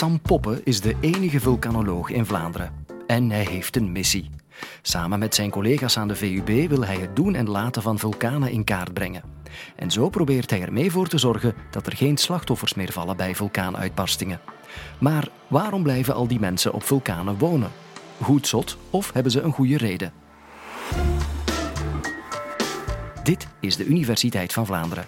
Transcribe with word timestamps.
Sam 0.00 0.20
Poppe 0.20 0.60
is 0.64 0.80
de 0.80 0.96
enige 1.00 1.40
vulkanoloog 1.40 2.10
in 2.10 2.26
Vlaanderen. 2.26 2.86
En 3.06 3.30
hij 3.30 3.44
heeft 3.44 3.76
een 3.76 3.92
missie. 3.92 4.30
Samen 4.82 5.18
met 5.18 5.34
zijn 5.34 5.50
collega's 5.50 5.98
aan 5.98 6.08
de 6.08 6.16
VUB 6.16 6.68
wil 6.68 6.84
hij 6.84 6.96
het 6.96 7.16
doen 7.16 7.34
en 7.34 7.48
laten 7.48 7.82
van 7.82 7.98
vulkanen 7.98 8.50
in 8.50 8.64
kaart 8.64 8.92
brengen. 8.92 9.22
En 9.76 9.90
zo 9.90 10.08
probeert 10.08 10.50
hij 10.50 10.62
er 10.62 10.72
mee 10.72 10.90
voor 10.90 11.08
te 11.08 11.18
zorgen 11.18 11.54
dat 11.70 11.86
er 11.86 11.96
geen 11.96 12.16
slachtoffers 12.16 12.74
meer 12.74 12.92
vallen 12.92 13.16
bij 13.16 13.34
vulkaanuitbarstingen. 13.34 14.40
Maar 14.98 15.28
waarom 15.48 15.82
blijven 15.82 16.14
al 16.14 16.26
die 16.26 16.40
mensen 16.40 16.72
op 16.72 16.82
vulkanen 16.82 17.38
wonen? 17.38 17.70
Goed 18.22 18.46
zot 18.46 18.76
of 18.90 19.12
hebben 19.12 19.32
ze 19.32 19.40
een 19.40 19.52
goede 19.52 19.76
reden? 19.76 20.12
Dit 23.22 23.46
is 23.60 23.76
de 23.76 23.84
Universiteit 23.84 24.52
van 24.52 24.66
Vlaanderen. 24.66 25.06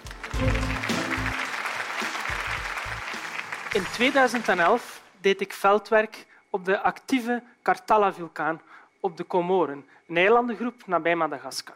In 3.73 3.83
2011 3.91 5.01
deed 5.21 5.41
ik 5.41 5.53
veldwerk 5.53 6.25
op 6.49 6.65
de 6.65 6.79
actieve 6.79 7.43
Kartala-vulkaan 7.61 8.61
op 8.99 9.17
de 9.17 9.27
Comoren, 9.27 9.85
een 10.07 10.17
eilandengroep 10.17 10.87
nabij 10.87 11.15
Madagaskar. 11.15 11.75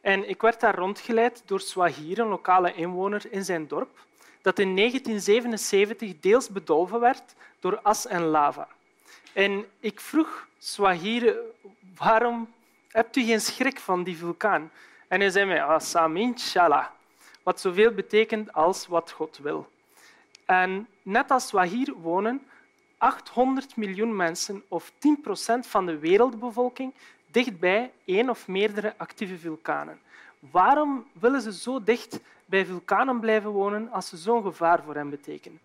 En 0.00 0.28
ik 0.28 0.40
werd 0.40 0.60
daar 0.60 0.74
rondgeleid 0.74 1.42
door 1.44 1.60
Swahir, 1.60 2.18
een 2.18 2.26
lokale 2.26 2.74
inwoner 2.74 3.22
in 3.30 3.44
zijn 3.44 3.66
dorp, 3.66 3.98
dat 4.42 4.58
in 4.58 4.76
1977 4.76 6.20
deels 6.20 6.48
bedolven 6.48 7.00
werd 7.00 7.34
door 7.60 7.80
as 7.82 8.06
en 8.06 8.22
lava. 8.22 8.68
En 9.32 9.66
ik 9.80 10.00
vroeg 10.00 10.46
Swahir, 10.58 11.36
waarom 11.96 12.52
hebt 12.88 13.16
u 13.16 13.24
geen 13.24 13.40
schrik 13.40 13.78
van 13.80 14.02
die 14.04 14.16
vulkaan? 14.16 14.70
En 15.08 15.20
hij 15.20 15.30
zei 15.30 15.44
mij, 15.44 15.62
Asam 15.62 16.16
inshallah, 16.16 16.86
wat 17.42 17.60
zoveel 17.60 17.90
betekent 17.90 18.52
als 18.52 18.86
wat 18.86 19.10
God 19.10 19.38
wil. 19.42 19.74
En 20.46 20.88
net 21.02 21.30
als 21.30 21.50
we 21.50 21.66
hier 21.66 21.92
wonen, 21.92 22.46
800 22.98 23.76
miljoen 23.76 24.16
mensen, 24.16 24.62
of 24.68 24.92
10 24.98 25.20
procent 25.20 25.66
van 25.66 25.86
de 25.86 25.98
wereldbevolking, 25.98 26.92
dichtbij 27.30 27.92
één 28.04 28.30
of 28.30 28.48
meerdere 28.48 28.94
actieve 28.96 29.38
vulkanen. 29.38 30.00
Waarom 30.38 31.06
willen 31.12 31.40
ze 31.40 31.52
zo 31.52 31.82
dicht 31.82 32.20
bij 32.44 32.66
vulkanen 32.66 33.20
blijven 33.20 33.50
wonen 33.50 33.90
als 33.90 34.08
ze 34.08 34.16
zo'n 34.16 34.42
gevaar 34.42 34.82
voor 34.82 34.94
hen 34.94 35.10
betekenen? 35.10 35.60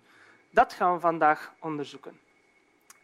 Dat 0.49 0.73
gaan 0.73 0.93
we 0.93 0.99
vandaag 0.99 1.53
onderzoeken. 1.59 2.19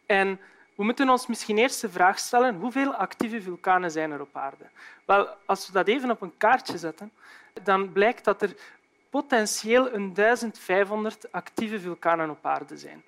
En 0.05 0.39
we 0.75 0.83
moeten 0.83 1.09
ons 1.09 1.27
misschien 1.27 1.57
eerst 1.57 1.81
de 1.81 1.89
vraag 1.89 2.19
stellen 2.19 2.55
hoeveel 2.55 2.93
actieve 2.93 3.41
vulkanen 3.41 3.91
zijn 3.91 4.11
er 4.11 4.21
op 4.21 4.35
aarde? 4.35 4.65
Wel, 5.05 5.27
als 5.45 5.67
we 5.67 5.73
dat 5.73 5.87
even 5.87 6.11
op 6.11 6.21
een 6.21 6.37
kaartje 6.37 6.77
zetten, 6.77 7.11
dan 7.63 7.91
blijkt 7.91 8.23
dat 8.23 8.41
er 8.41 8.55
potentieel 9.09 9.93
een 9.93 10.13
1500 10.13 11.31
actieve 11.31 11.79
vulkanen 11.79 12.29
op 12.29 12.45
aarde 12.45 12.77
zijn. 12.77 13.03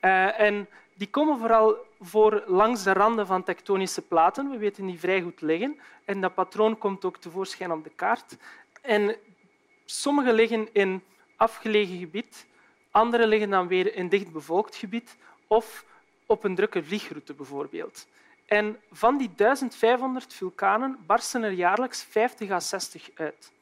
Uh, 0.00 0.40
en 0.40 0.68
die 0.94 1.10
komen 1.10 1.38
vooral 1.38 1.76
voor 2.00 2.42
langs 2.46 2.82
de 2.82 2.92
randen 2.92 3.26
van 3.26 3.42
tektonische 3.42 4.02
platen. 4.02 4.50
We 4.50 4.56
weten 4.56 4.86
die 4.86 4.98
vrij 4.98 5.22
goed 5.22 5.40
liggen. 5.40 5.78
En 6.04 6.20
dat 6.20 6.34
patroon 6.34 6.78
komt 6.78 7.04
ook 7.04 7.16
tevoorschijn 7.16 7.72
op 7.72 7.84
de 7.84 7.90
kaart. 7.96 8.36
En 8.82 9.16
sommige 9.84 10.32
liggen 10.32 10.68
in 10.72 11.02
afgelegen 11.36 11.98
gebied, 11.98 12.46
andere 12.90 13.26
liggen 13.26 13.50
dan 13.50 13.68
weer 13.68 13.94
in 13.94 14.08
dichtbevolkt 14.08 14.76
gebied 14.76 15.16
of 15.46 15.84
op 16.26 16.44
een 16.44 16.54
drukke 16.54 16.84
vliegroute 16.84 17.34
bijvoorbeeld. 17.34 18.06
En 18.46 18.80
van 18.92 19.18
die 19.18 19.30
1500 19.36 20.34
vulkanen 20.34 20.98
barsten 21.06 21.42
er 21.42 21.50
jaarlijks 21.50 22.02
50 22.02 22.50
à 22.50 22.60
60 22.60 23.10
uit. 23.14 23.52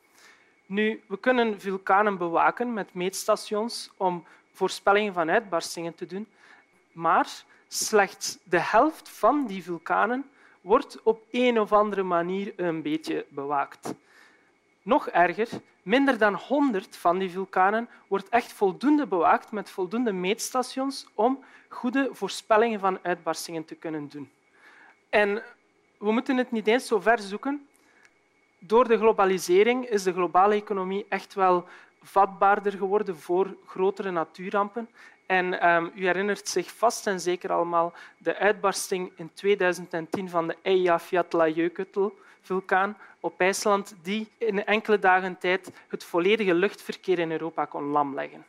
Nu, 0.72 1.02
we 1.06 1.18
kunnen 1.18 1.60
vulkanen 1.60 2.18
bewaken 2.18 2.72
met 2.72 2.94
meetstations 2.94 3.90
om 3.96 4.24
voorspellingen 4.52 5.12
van 5.12 5.30
uitbarstingen 5.30 5.94
te 5.94 6.06
doen, 6.06 6.26
maar 6.92 7.28
slechts 7.68 8.38
de 8.44 8.60
helft 8.60 9.08
van 9.08 9.46
die 9.46 9.62
vulkanen 9.62 10.30
wordt 10.60 11.02
op 11.02 11.22
een 11.30 11.60
of 11.60 11.72
andere 11.72 12.02
manier 12.02 12.52
een 12.56 12.82
beetje 12.82 13.26
bewaakt. 13.28 13.94
Nog 14.82 15.08
erger, 15.08 15.48
minder 15.82 16.18
dan 16.18 16.34
100 16.34 16.96
van 16.96 17.18
die 17.18 17.30
vulkanen 17.30 17.88
wordt 18.08 18.28
echt 18.28 18.52
voldoende 18.52 19.06
bewaakt 19.06 19.50
met 19.50 19.70
voldoende 19.70 20.12
meetstations 20.12 21.06
om 21.14 21.44
goede 21.68 22.08
voorspellingen 22.12 22.80
van 22.80 22.98
uitbarstingen 23.02 23.64
te 23.64 23.74
kunnen 23.74 24.08
doen. 24.08 24.30
En 25.08 25.42
we 25.98 26.12
moeten 26.12 26.36
het 26.36 26.50
niet 26.50 26.66
eens 26.66 26.86
zo 26.86 27.00
ver 27.00 27.18
zoeken 27.18 27.66
door 28.66 28.88
de 28.88 28.98
globalisering 28.98 29.88
is 29.88 30.02
de 30.02 30.12
globale 30.12 30.54
economie 30.54 31.06
echt 31.08 31.34
wel 31.34 31.64
vatbaarder 32.02 32.72
geworden 32.72 33.16
voor 33.16 33.56
grotere 33.66 34.10
natuurrampen. 34.10 34.88
En 35.26 35.68
um, 35.68 35.90
u 35.94 36.06
herinnert 36.06 36.48
zich 36.48 36.72
vast 36.72 37.06
en 37.06 37.20
zeker 37.20 37.52
allemaal 37.52 37.92
de 38.18 38.36
uitbarsting 38.36 39.12
in 39.16 39.30
2010 39.34 40.28
van 40.28 40.46
de 40.46 40.56
Eyjafjallajökull-vulkaan 40.62 42.96
op 43.20 43.40
IJsland, 43.40 43.94
die 44.02 44.28
in 44.38 44.64
enkele 44.64 44.98
dagen 44.98 45.38
tijd 45.38 45.72
het 45.88 46.04
volledige 46.04 46.54
luchtverkeer 46.54 47.18
in 47.18 47.30
Europa 47.30 47.64
kon 47.64 47.84
lamleggen. 47.84 48.44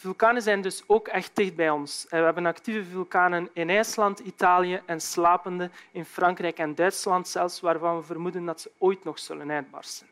Vulkanen 0.00 0.42
zijn 0.42 0.60
dus 0.60 0.82
ook 0.86 1.08
echt 1.08 1.36
dicht 1.36 1.54
bij 1.56 1.70
ons. 1.70 2.06
We 2.10 2.16
hebben 2.16 2.46
actieve 2.46 2.90
vulkanen 2.90 3.50
in 3.52 3.70
IJsland, 3.70 4.18
Italië 4.18 4.80
en 4.86 5.00
slapende 5.00 5.70
in 5.92 6.04
Frankrijk 6.04 6.58
en 6.58 6.74
Duitsland, 6.74 7.28
zelfs 7.28 7.60
waarvan 7.60 7.96
we 7.96 8.02
vermoeden 8.02 8.44
dat 8.44 8.60
ze 8.60 8.70
ooit 8.78 9.04
nog 9.04 9.18
zullen 9.18 9.50
uitbarsten. 9.50 10.06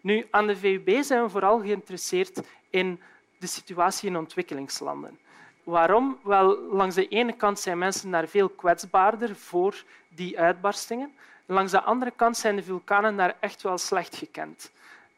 Nu, 0.00 0.26
aan 0.30 0.46
de 0.46 0.56
VUB 0.56 1.02
zijn 1.02 1.22
we 1.22 1.28
vooral 1.28 1.60
geïnteresseerd 1.60 2.40
in 2.70 3.00
de 3.38 3.46
situatie 3.46 4.08
in 4.08 4.16
ontwikkelingslanden. 4.16 5.18
Waarom? 5.62 6.18
Wel, 6.22 6.58
langs 6.70 6.94
de 6.94 7.08
ene 7.08 7.32
kant 7.32 7.58
zijn 7.58 7.78
mensen 7.78 8.10
daar 8.10 8.28
veel 8.28 8.48
kwetsbaarder 8.48 9.36
voor 9.36 9.84
die 10.08 10.40
uitbarstingen. 10.40 11.12
Langs 11.46 11.72
de 11.72 11.82
andere 11.82 12.12
kant 12.16 12.36
zijn 12.36 12.56
de 12.56 12.62
vulkanen 12.62 13.16
daar 13.16 13.36
echt 13.40 13.62
wel 13.62 13.78
slecht 13.78 14.16
gekend. 14.16 14.72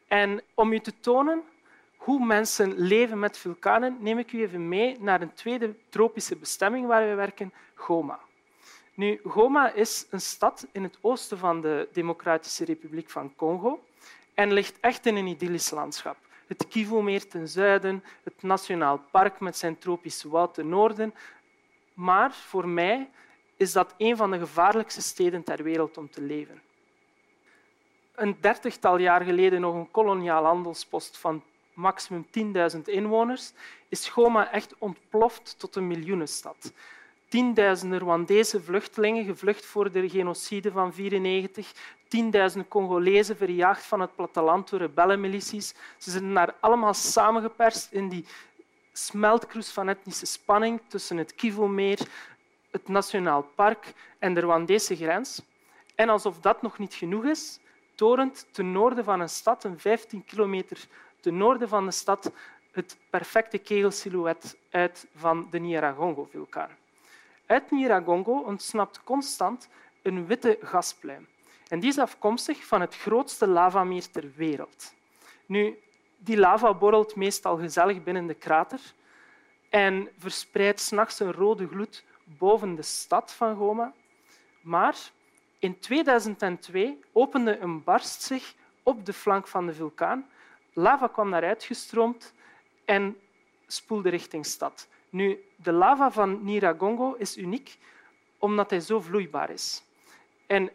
En 0.07 0.41
om 0.53 0.73
u 0.73 0.79
te 0.79 0.99
tonen 0.99 1.43
hoe 1.99 2.25
mensen 2.25 2.73
leven 2.77 3.19
met 3.19 3.37
vulkanen, 3.37 3.97
neem 3.99 4.17
ik 4.17 4.31
u 4.31 4.41
even 4.41 4.67
mee 4.67 4.97
naar 4.99 5.21
een 5.21 5.33
tweede 5.33 5.75
tropische 5.89 6.35
bestemming 6.35 6.87
waar 6.87 7.07
we 7.07 7.13
werken, 7.13 7.53
Goma. 7.73 8.19
Nu, 8.93 9.19
Goma 9.23 9.73
is 9.73 10.07
een 10.09 10.21
stad 10.21 10.67
in 10.71 10.83
het 10.83 10.97
oosten 11.01 11.37
van 11.37 11.61
de 11.61 11.87
Democratische 11.91 12.65
Republiek 12.65 13.09
van 13.09 13.35
Congo 13.35 13.83
en 14.33 14.53
ligt 14.53 14.79
echt 14.79 15.05
in 15.05 15.15
een 15.15 15.27
idyllisch 15.27 15.69
landschap. 15.69 16.17
Het 16.47 16.67
Kivu-meer 16.67 17.27
ten 17.27 17.47
zuiden, 17.47 18.03
het 18.23 18.43
Nationaal 18.43 19.01
Park 19.11 19.39
met 19.39 19.57
zijn 19.57 19.77
tropische 19.77 20.29
woud 20.29 20.53
ten 20.53 20.69
noorden. 20.69 21.13
Maar 21.93 22.33
voor 22.33 22.67
mij 22.67 23.09
is 23.57 23.71
dat 23.71 23.93
een 23.97 24.17
van 24.17 24.31
de 24.31 24.39
gevaarlijkste 24.39 25.01
steden 25.01 25.43
ter 25.43 25.63
wereld 25.63 25.97
om 25.97 26.09
te 26.09 26.21
leven. 26.21 26.61
Een 28.15 28.37
dertigtal 28.39 28.97
jaar 28.97 29.21
geleden 29.21 29.61
nog 29.61 29.75
een 29.75 29.91
koloniaal 29.91 30.45
handelspost 30.45 31.17
van 31.17 31.43
maximum 31.79 32.25
10.000 32.75 32.81
inwoners, 32.85 33.53
is 33.89 34.09
Goma 34.09 34.51
echt 34.51 34.75
ontploft 34.77 35.55
tot 35.59 35.75
een 35.75 35.87
miljoenenstad. 35.87 36.73
Tienduizenden 37.27 37.99
Rwandese 37.99 38.61
vluchtelingen, 38.61 39.25
gevlucht 39.25 39.65
voor 39.65 39.91
de 39.91 40.09
genocide 40.09 40.71
van 40.71 40.91
1994, 40.95 41.73
tienduizenden 42.07 42.69
Congolezen 42.69 43.37
verjaagd 43.37 43.85
van 43.85 43.99
het 43.99 44.15
platteland 44.15 44.69
door 44.69 44.79
rebellenmilities. 44.79 45.73
Ze 45.97 46.11
zijn 46.11 46.33
daar 46.33 46.55
allemaal 46.59 46.93
samengeperst 46.93 47.91
in 47.91 48.09
die 48.09 48.25
smeltkroes 48.93 49.71
van 49.71 49.89
etnische 49.89 50.25
spanning 50.25 50.81
tussen 50.87 51.17
het 51.17 51.35
Kivu-meer, 51.35 51.99
het 52.71 52.87
Nationaal 52.87 53.41
Park 53.55 53.93
en 54.19 54.33
de 54.33 54.39
Rwandese 54.39 54.95
grens. 54.95 55.41
En 55.95 56.09
alsof 56.09 56.39
dat 56.39 56.61
nog 56.61 56.77
niet 56.77 56.93
genoeg 56.93 57.25
is, 57.25 57.59
torent 57.95 58.47
ten 58.51 58.71
noorden 58.71 59.03
van 59.03 59.19
een 59.19 59.29
stad, 59.29 59.63
een 59.63 59.79
15 59.79 60.25
kilometer 60.25 60.87
ten 61.19 61.37
noorden 61.37 61.69
van 61.69 61.85
de 61.85 61.91
stad 61.91 62.31
het 62.71 62.97
perfecte 63.09 63.57
kegelsilhouet 63.57 64.57
uit 64.69 65.07
van 65.15 65.47
de 65.51 65.59
Nyiragongo-vulkaan. 65.59 66.69
Uit 67.45 67.71
Nyiragongo 67.71 68.39
ontsnapt 68.39 69.03
constant 69.03 69.69
een 70.01 70.25
witte 70.25 70.57
gaspluim. 70.61 71.27
En 71.67 71.79
die 71.79 71.89
is 71.89 71.99
afkomstig 71.99 72.65
van 72.65 72.81
het 72.81 72.95
grootste 72.95 73.47
lavameer 73.47 74.11
ter 74.11 74.31
wereld. 74.35 74.93
Nu, 75.45 75.79
die 76.17 76.37
lava 76.37 76.73
borrelt 76.73 77.15
meestal 77.15 77.57
gezellig 77.57 78.03
binnen 78.03 78.27
de 78.27 78.33
krater 78.33 78.79
en 79.69 80.09
verspreidt 80.17 80.79
s'nachts 80.79 81.19
een 81.19 81.31
rode 81.31 81.67
gloed 81.67 82.03
boven 82.23 82.75
de 82.75 82.81
stad 82.81 83.31
van 83.31 83.55
Goma. 83.55 83.93
Maar 84.61 84.95
in 85.59 85.79
2002 85.79 86.99
opende 87.11 87.57
een 87.59 87.83
barst 87.83 88.21
zich 88.21 88.53
op 88.83 89.05
de 89.05 89.13
flank 89.13 89.47
van 89.47 89.65
de 89.65 89.73
vulkaan 89.73 90.29
Lava 90.73 91.07
kwam 91.07 91.31
daaruit 91.31 91.63
gestroomd 91.63 92.33
en 92.85 93.17
spoelde 93.67 94.09
richting 94.09 94.45
stad. 94.45 94.87
Nu, 95.09 95.43
de 95.55 95.71
lava 95.71 96.11
van 96.11 96.43
Niragongo 96.43 97.13
is 97.13 97.37
uniek 97.37 97.77
omdat 98.37 98.69
hij 98.69 98.79
zo 98.79 98.99
vloeibaar 99.01 99.49
is. 99.49 99.83
En 100.47 100.71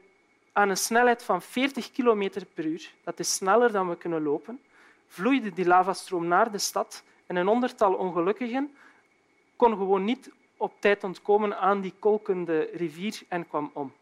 aan 0.52 0.68
een 0.68 0.76
snelheid 0.76 1.22
van 1.22 1.42
40 1.42 1.90
km 1.90 2.30
per 2.54 2.64
uur, 2.64 2.90
dat 3.04 3.18
is 3.18 3.34
sneller 3.34 3.72
dan 3.72 3.88
we 3.88 3.96
kunnen 3.96 4.22
lopen, 4.22 4.60
vloeide 5.06 5.52
die 5.52 5.66
lavastroom 5.66 6.26
naar 6.26 6.50
de 6.52 6.58
stad 6.58 7.02
en 7.26 7.36
een 7.36 7.46
honderdtal 7.46 7.94
ongelukkigen 7.94 8.76
kon 9.56 9.76
gewoon 9.76 10.04
niet 10.04 10.30
op 10.56 10.80
tijd 10.80 11.04
ontkomen 11.04 11.58
aan 11.58 11.80
die 11.80 11.94
kolkende 11.98 12.68
rivier 12.72 13.22
en 13.28 13.48
kwam 13.48 13.70
om. 13.72 13.92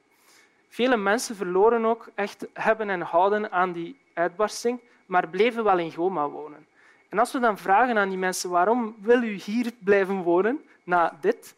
Vele 0.68 0.96
mensen 0.96 1.36
verloren 1.36 1.84
ook 1.84 2.08
echt 2.14 2.46
hebben 2.52 2.90
en 2.90 3.00
houden 3.00 3.52
aan 3.52 3.72
die 3.72 3.98
uitbarsting, 4.14 4.80
maar 5.12 5.28
bleven 5.28 5.64
wel 5.64 5.78
in 5.78 5.92
Goma 5.92 6.28
wonen. 6.28 6.66
En 7.08 7.18
als 7.18 7.32
we 7.32 7.38
dan 7.38 7.58
vragen 7.58 7.98
aan 7.98 8.08
die 8.08 8.18
mensen 8.18 8.50
waarom 8.50 8.96
wil 9.00 9.22
u 9.22 9.32
hier 9.32 9.72
blijven 9.78 10.22
wonen 10.22 10.64
na 10.84 11.18
dit, 11.20 11.54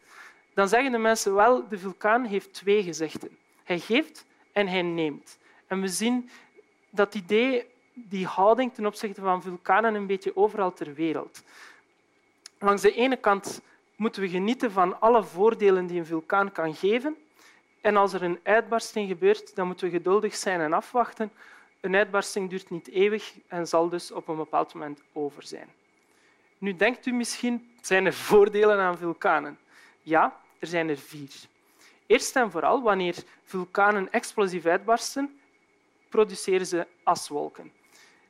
dan 0.53 0.67
zeggen 0.67 0.91
de 0.91 0.97
mensen 0.97 1.33
wel, 1.33 1.67
de 1.67 1.77
vulkaan 1.77 2.25
heeft 2.25 2.53
twee 2.53 2.83
gezichten. 2.83 3.37
Hij 3.63 3.79
geeft 3.79 4.25
en 4.51 4.67
hij 4.67 4.81
neemt. 4.81 5.37
En 5.67 5.81
we 5.81 5.87
zien 5.87 6.29
dat 6.89 7.15
idee, 7.15 7.65
die 7.93 8.25
houding 8.25 8.73
ten 8.73 8.85
opzichte 8.85 9.21
van 9.21 9.41
vulkanen 9.41 9.95
een 9.95 10.07
beetje 10.07 10.35
overal 10.35 10.73
ter 10.73 10.93
wereld. 10.93 11.43
Langs 12.59 12.81
de 12.81 12.93
ene 12.93 13.15
kant 13.17 13.61
moeten 13.95 14.21
we 14.21 14.29
genieten 14.29 14.71
van 14.71 14.99
alle 15.01 15.23
voordelen 15.23 15.87
die 15.87 15.99
een 15.99 16.05
vulkaan 16.05 16.51
kan 16.51 16.75
geven. 16.75 17.15
En 17.81 17.95
als 17.95 18.13
er 18.13 18.23
een 18.23 18.39
uitbarsting 18.43 19.07
gebeurt, 19.07 19.55
dan 19.55 19.67
moeten 19.67 19.85
we 19.85 19.97
geduldig 19.97 20.35
zijn 20.35 20.59
en 20.59 20.73
afwachten. 20.73 21.31
Een 21.85 21.95
uitbarsting 21.95 22.49
duurt 22.49 22.69
niet 22.69 22.87
eeuwig 22.87 23.33
en 23.47 23.67
zal 23.67 23.89
dus 23.89 24.11
op 24.11 24.27
een 24.27 24.35
bepaald 24.35 24.73
moment 24.73 25.01
over 25.13 25.43
zijn. 25.43 25.69
Nu 26.57 26.75
denkt 26.75 27.05
u 27.05 27.11
misschien, 27.11 27.75
zijn 27.81 28.05
er 28.05 28.13
voordelen 28.13 28.79
aan 28.79 28.97
vulkanen? 28.97 29.59
Ja, 30.01 30.39
er 30.59 30.67
zijn 30.67 30.89
er 30.89 30.97
vier. 30.97 31.31
Eerst 32.05 32.35
en 32.35 32.51
vooral, 32.51 32.81
wanneer 32.81 33.15
vulkanen 33.43 34.11
explosief 34.11 34.65
uitbarsten, 34.65 35.39
produceren 36.09 36.65
ze 36.65 36.87
aswolken. 37.03 37.71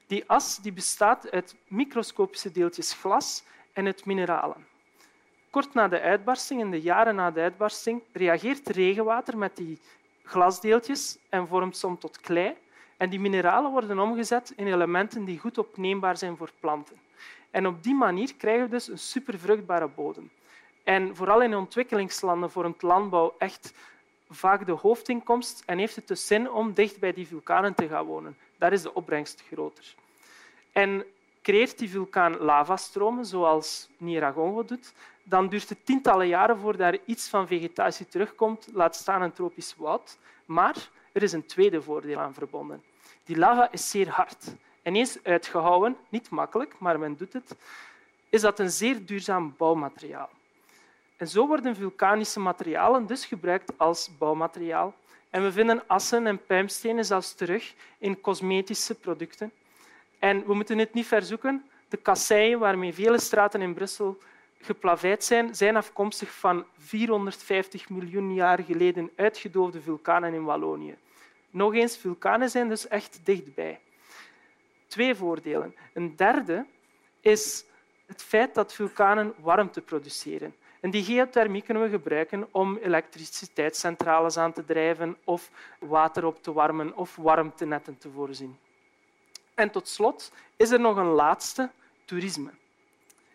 Die 0.08 0.24
as 0.28 0.58
die 0.58 0.74
bestaat 0.74 1.32
uit 1.32 1.56
microscopische 1.68 2.52
deeltjes 2.52 2.94
glas 2.94 3.44
en 3.74 3.86
uit 3.86 4.06
mineralen. 4.06 4.68
Kort 5.50 5.74
na 5.74 5.88
de 5.88 6.02
uitbarsting, 6.02 6.62
in 6.62 6.72
de 6.72 6.82
jaren 6.82 7.16
na 7.16 7.32
de 7.32 7.42
uitbarsting, 7.42 8.02
reageert 8.14 8.70
regenwater 8.70 9.38
met 9.38 9.56
die 9.56 9.80
glasdeeltjes 10.24 11.18
en 11.30 11.48
vormt 11.48 11.78
som 11.78 12.00
tot 12.00 12.20
klei. 12.20 12.56
En 12.98 13.10
die 13.10 13.20
mineralen 13.20 13.72
worden 13.72 14.00
omgezet 14.00 14.54
in 14.56 14.68
elementen 14.68 15.26
die 15.26 15.40
goed 15.40 15.58
opneembaar 15.58 16.18
zijn 16.18 16.38
voor 16.38 16.50
planten. 16.60 17.00
En 17.52 17.68
op 17.68 17.84
die 17.84 17.96
manier 17.96 18.36
krijgen 18.36 18.64
we 18.64 18.70
dus 18.70 18.88
een 18.88 19.00
supervruchtbare 19.00 19.88
bodem. 19.88 20.30
En 20.84 21.16
vooral 21.16 21.42
in 21.42 21.56
ontwikkelingslanden 21.56 22.52
vormt 22.52 22.82
landbouw 22.82 23.36
echt 23.38 23.74
vaak 24.30 24.66
de 24.66 24.72
hoofdinkomst 24.72 25.64
en 25.66 25.78
heeft 25.78 25.96
het 25.96 26.08
dus 26.08 26.28
zin 26.28 26.52
om 26.52 26.74
dicht 26.74 27.00
bij 27.00 27.14
die 27.14 27.28
vulkanen 27.28 27.76
te 27.76 27.88
gaan 27.88 28.06
wonen. 28.06 28.38
Daar 28.58 28.74
is 28.74 28.82
de 28.82 28.94
opbrengst 28.94 29.44
groter. 29.52 29.96
En 30.72 31.06
creëert 31.42 31.78
die 31.78 31.90
vulkaan 31.90 32.38
lavastromen, 32.38 33.26
zoals 33.26 33.90
Niaragongo 33.98 34.66
doet, 34.66 34.94
dan 35.24 35.50
duurt 35.50 35.70
het 35.70 35.86
tientallen 35.86 36.28
jaren 36.28 36.58
voordat 36.58 36.94
er 36.94 37.00
iets 37.06 37.30
van 37.30 37.48
vegetatie 37.48 38.08
terugkomt, 38.08 38.68
laat 38.74 38.96
staan 38.96 39.22
een 39.22 39.34
tropisch 39.34 39.76
woud. 39.78 40.18
Maar 40.46 40.90
er 41.16 41.24
is 41.24 41.32
een 41.32 41.46
tweede 41.46 41.82
voordeel 41.82 42.20
aan 42.20 42.34
verbonden. 42.34 42.84
Die 43.24 43.38
lava 43.38 43.72
is 43.72 43.90
zeer 43.90 44.10
hard. 44.10 44.56
En 44.82 44.96
eens 44.96 45.18
uitgehouwen, 45.24 45.98
niet 46.10 46.30
makkelijk, 46.30 46.76
maar 46.80 47.00
men 47.00 47.16
doet 47.18 47.34
het, 47.34 47.56
is 48.30 48.42
dat 48.42 48.60
een 48.60 48.70
zeer 48.70 49.06
duurzaam 49.06 49.54
bouwmateriaal. 49.58 50.30
En 51.18 51.28
zo 51.28 51.48
worden 51.48 51.76
vulkanische 51.76 52.40
materialen 52.40 53.06
dus 53.06 53.26
gebruikt 53.26 53.78
als 53.78 54.10
bouwmateriaal. 54.18 54.94
En 55.30 55.44
we 55.44 55.52
vinden 55.52 55.84
assen 55.88 56.28
en 56.28 56.46
puimstenen 56.46 57.06
zelfs 57.06 57.34
terug 57.34 57.74
in 57.98 58.22
cosmetische 58.22 58.96
producten. 58.96 59.52
En 60.20 60.46
we 60.46 60.54
moeten 60.54 60.78
het 60.78 60.94
niet 60.94 61.08
verzoeken. 61.08 61.66
De 61.90 61.98
kasseien 61.98 62.60
waarmee 62.60 62.94
vele 62.94 63.20
straten 63.20 63.62
in 63.62 63.74
Brussel 63.74 64.18
geplaveid 64.62 65.24
zijn, 65.24 65.56
zijn 65.56 65.76
afkomstig 65.76 66.32
van 66.32 66.66
450 66.78 67.90
miljoen 67.90 68.34
jaar 68.34 68.64
geleden 68.64 69.10
uitgedoofde 69.16 69.82
vulkanen 69.82 70.34
in 70.34 70.44
Wallonië. 70.44 70.96
Nog 71.56 71.74
eens, 71.74 71.98
vulkanen 71.98 72.50
zijn 72.50 72.70
dus 72.70 72.88
echt 72.88 73.20
dichtbij. 73.24 73.80
Twee 74.88 75.16
voordelen. 75.16 75.76
Een 75.94 76.16
derde 76.16 76.66
is 77.22 77.66
het 78.06 78.24
feit 78.24 78.54
dat 78.54 78.74
vulkanen 78.74 79.34
warmte 79.38 79.82
produceren. 79.82 80.56
En 80.80 80.90
die 80.90 81.04
geothermie 81.04 81.62
kunnen 81.62 81.84
we 81.84 81.90
gebruiken 81.90 82.48
om 82.52 82.78
elektriciteitscentrales 82.78 84.38
aan 84.38 84.54
te 84.54 84.66
drijven 84.66 85.18
of 85.24 85.52
water 85.80 86.26
op 86.26 86.44
te 86.44 86.54
warmen 86.54 86.96
of 86.96 87.16
warmtenetten 87.16 87.98
te 87.98 88.10
voorzien. 88.10 88.58
En 89.54 89.72
tot 89.72 89.88
slot 89.88 90.32
is 90.56 90.72
er 90.72 90.80
nog 90.80 90.98
een 90.98 91.06
laatste, 91.06 91.70
toerisme. 92.06 92.52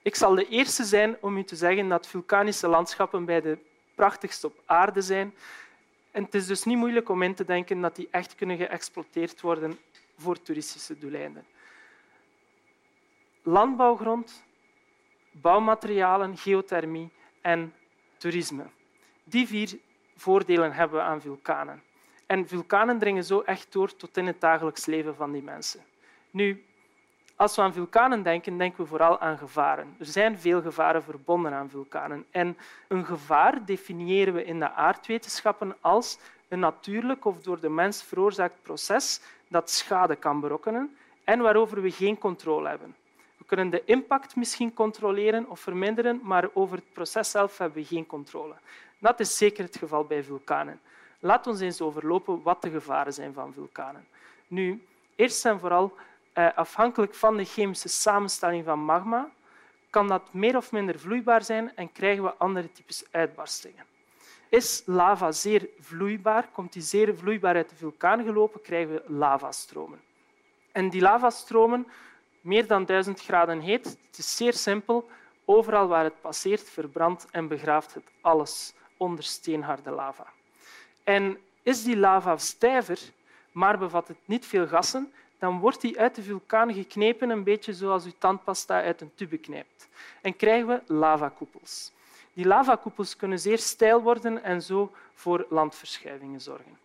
Ik 0.02 0.14
zal 0.14 0.34
de 0.34 0.48
eerste 0.48 0.84
zijn 0.84 1.16
om 1.20 1.36
u 1.36 1.44
te 1.44 1.56
zeggen 1.56 1.88
dat 1.88 2.06
vulkanische 2.06 2.68
landschappen 2.68 3.24
bij 3.24 3.40
de 3.40 3.58
prachtigste 3.94 4.46
op 4.46 4.62
aarde 4.66 5.02
zijn. 5.02 5.34
En 6.10 6.24
het 6.24 6.34
is 6.34 6.46
dus 6.46 6.64
niet 6.64 6.76
moeilijk 6.76 7.08
om 7.08 7.22
in 7.22 7.34
te 7.34 7.44
denken 7.44 7.80
dat 7.80 7.96
die 7.96 8.08
echt 8.10 8.34
kunnen 8.34 8.56
geëxploiteerd 8.56 9.40
worden 9.40 9.78
voor 10.16 10.42
toeristische 10.42 10.98
doeleinden. 10.98 11.44
Landbouwgrond, 13.42 14.44
bouwmaterialen, 15.30 16.36
geothermie 16.36 17.10
en 17.40 17.74
toerisme. 18.16 18.66
Die 19.24 19.46
vier 19.46 19.78
voordelen 20.16 20.72
hebben 20.72 20.98
we 20.98 21.04
aan 21.04 21.20
vulkanen. 21.20 21.82
En 22.26 22.48
vulkanen 22.48 22.98
dringen 22.98 23.24
zo 23.24 23.40
echt 23.40 23.72
door 23.72 23.96
tot 23.96 24.16
in 24.16 24.26
het 24.26 24.40
dagelijks 24.40 24.86
leven 24.86 25.14
van 25.14 25.32
die 25.32 25.42
mensen. 25.42 25.84
Nu, 26.30 26.64
als 27.40 27.56
we 27.56 27.62
aan 27.62 27.72
vulkanen 27.72 28.22
denken, 28.22 28.58
denken 28.58 28.82
we 28.82 28.88
vooral 28.88 29.18
aan 29.20 29.38
gevaren. 29.38 29.96
Er 29.98 30.06
zijn 30.06 30.38
veel 30.38 30.62
gevaren 30.62 31.02
verbonden 31.02 31.52
aan 31.52 31.70
vulkanen. 31.70 32.24
En 32.30 32.56
een 32.88 33.04
gevaar 33.04 33.64
definiëren 33.64 34.34
we 34.34 34.44
in 34.44 34.58
de 34.58 34.72
aardwetenschappen 34.72 35.76
als 35.80 36.18
een 36.48 36.58
natuurlijk 36.58 37.24
of 37.24 37.40
door 37.40 37.60
de 37.60 37.68
mens 37.68 38.02
veroorzaakt 38.02 38.62
proces 38.62 39.20
dat 39.48 39.70
schade 39.70 40.16
kan 40.16 40.40
berokkenen 40.40 40.96
en 41.24 41.40
waarover 41.40 41.82
we 41.82 41.90
geen 41.90 42.18
controle 42.18 42.68
hebben. 42.68 42.94
We 43.36 43.44
kunnen 43.44 43.70
de 43.70 43.82
impact 43.84 44.36
misschien 44.36 44.74
controleren 44.74 45.50
of 45.50 45.60
verminderen, 45.60 46.20
maar 46.22 46.48
over 46.52 46.76
het 46.76 46.92
proces 46.92 47.30
zelf 47.30 47.58
hebben 47.58 47.78
we 47.78 47.84
geen 47.84 48.06
controle. 48.06 48.54
Dat 48.98 49.20
is 49.20 49.36
zeker 49.36 49.64
het 49.64 49.76
geval 49.76 50.04
bij 50.04 50.22
vulkanen. 50.22 50.80
Laat 51.18 51.46
ons 51.46 51.60
eens 51.60 51.80
overlopen 51.80 52.42
wat 52.42 52.62
de 52.62 52.70
gevaren 52.70 53.12
zijn 53.12 53.32
van 53.32 53.52
vulkanen. 53.52 54.06
Nu, 54.46 54.84
eerst 55.16 55.44
en 55.44 55.60
vooral 55.60 55.92
afhankelijk 56.48 57.14
van 57.14 57.36
de 57.36 57.44
chemische 57.44 57.88
samenstelling 57.88 58.64
van 58.64 58.78
magma, 58.78 59.30
kan 59.90 60.08
dat 60.08 60.32
meer 60.32 60.56
of 60.56 60.72
minder 60.72 60.98
vloeibaar 60.98 61.42
zijn 61.42 61.76
en 61.76 61.92
krijgen 61.92 62.24
we 62.24 62.34
andere 62.34 62.72
types 62.72 63.04
uitbarstingen. 63.10 63.84
Is 64.48 64.82
lava 64.86 65.32
zeer 65.32 65.68
vloeibaar, 65.80 66.48
komt 66.52 66.72
die 66.72 66.82
zeer 66.82 67.16
vloeibaar 67.16 67.54
uit 67.54 67.68
de 67.68 67.76
vulkaan 67.76 68.24
gelopen, 68.24 68.62
krijgen 68.62 68.92
we 68.92 69.02
lavastromen. 69.06 70.00
En 70.72 70.90
die 70.90 71.00
lavastromen, 71.00 71.86
meer 72.40 72.66
dan 72.66 72.84
1000 72.84 73.20
graden 73.20 73.60
heet, 73.60 73.84
het 73.84 74.18
is 74.18 74.36
zeer 74.36 74.52
simpel. 74.52 75.08
Overal 75.44 75.86
waar 75.86 76.04
het 76.04 76.20
passeert, 76.20 76.70
verbrandt 76.70 77.26
en 77.30 77.48
begraaft 77.48 77.94
het 77.94 78.04
alles 78.20 78.72
onder 78.96 79.24
steenharde 79.24 79.90
lava. 79.90 80.26
En 81.04 81.38
is 81.62 81.82
die 81.84 81.96
lava 81.96 82.36
stijver, 82.36 82.98
maar 83.52 83.78
bevat 83.78 84.08
het 84.08 84.18
niet 84.24 84.46
veel 84.46 84.66
gassen, 84.66 85.12
dan 85.40 85.58
wordt 85.58 85.80
die 85.80 86.00
uit 86.00 86.14
de 86.14 86.22
vulkaan 86.22 86.74
geknepen, 86.74 87.30
een 87.30 87.44
beetje 87.44 87.74
zoals 87.74 88.06
u 88.06 88.12
tandpasta 88.18 88.82
uit 88.82 89.00
een 89.00 89.10
tube 89.14 89.38
knijpt. 89.38 89.88
En 90.20 90.36
krijgen 90.36 90.66
we 90.66 90.82
lavakoepels. 90.86 91.92
Die 92.32 92.46
lavakoepels 92.46 93.16
kunnen 93.16 93.38
zeer 93.38 93.58
steil 93.58 94.02
worden 94.02 94.42
en 94.42 94.62
zo 94.62 94.92
voor 95.14 95.46
landverschuivingen 95.48 96.40
zorgen. 96.40 96.78